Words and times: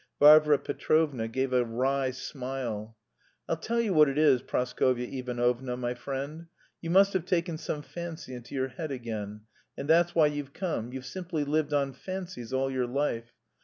Varvara 0.19 0.57
Petrovna 0.57 1.27
gave 1.27 1.53
a 1.53 1.63
wry 1.63 2.09
smile. 2.09 2.97
"I'll 3.47 3.55
tell 3.55 3.79
you 3.79 3.93
what 3.93 4.09
it 4.09 4.17
is, 4.17 4.41
Praskovya 4.41 5.05
Ivanovna, 5.07 5.77
my 5.77 5.93
friend, 5.93 6.47
you 6.81 6.89
must 6.89 7.13
have 7.13 7.23
taken 7.25 7.59
some 7.59 7.83
fancy 7.83 8.33
into 8.33 8.55
your 8.55 8.69
head 8.69 8.89
again, 8.91 9.41
and 9.77 9.87
that's 9.87 10.15
why 10.15 10.25
you've 10.25 10.53
come. 10.53 10.91
You've 10.91 11.05
simply 11.05 11.43
lived 11.43 11.71
on 11.71 11.93
fancies 11.93 12.51
all 12.51 12.71
your 12.71 12.87
life. 12.87 13.31